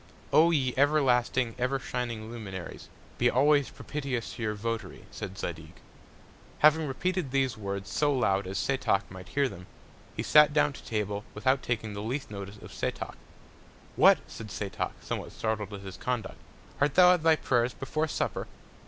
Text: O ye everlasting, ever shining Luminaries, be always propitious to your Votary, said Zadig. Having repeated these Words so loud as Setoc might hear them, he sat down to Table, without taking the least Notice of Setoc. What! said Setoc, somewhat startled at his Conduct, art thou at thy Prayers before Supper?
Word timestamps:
O 0.33 0.49
ye 0.49 0.73
everlasting, 0.77 1.53
ever 1.59 1.77
shining 1.77 2.31
Luminaries, 2.31 2.89
be 3.19 3.29
always 3.29 3.69
propitious 3.69 4.33
to 4.33 4.41
your 4.41 4.55
Votary, 4.55 5.05
said 5.11 5.37
Zadig. 5.37 5.73
Having 6.57 6.87
repeated 6.87 7.29
these 7.29 7.55
Words 7.55 7.87
so 7.91 8.11
loud 8.11 8.47
as 8.47 8.57
Setoc 8.57 9.03
might 9.11 9.27
hear 9.29 9.47
them, 9.47 9.67
he 10.17 10.23
sat 10.23 10.53
down 10.53 10.73
to 10.73 10.83
Table, 10.83 11.23
without 11.35 11.61
taking 11.61 11.93
the 11.93 12.01
least 12.01 12.31
Notice 12.31 12.57
of 12.57 12.71
Setoc. 12.73 13.13
What! 13.95 14.17
said 14.25 14.47
Setoc, 14.49 14.93
somewhat 15.03 15.33
startled 15.33 15.71
at 15.71 15.81
his 15.81 15.97
Conduct, 15.97 16.39
art 16.79 16.95
thou 16.95 17.13
at 17.13 17.21
thy 17.21 17.35
Prayers 17.35 17.75
before 17.75 18.07
Supper? 18.07 18.47